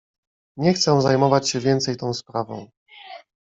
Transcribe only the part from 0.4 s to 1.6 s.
"„Nie chcę zajmować się